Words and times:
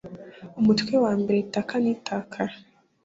umutwe 0.59 0.93
wa 1.03 1.11
mbere 1.19 1.37
ikata 1.41 1.75
n 1.83 1.85
itakara 1.95 2.55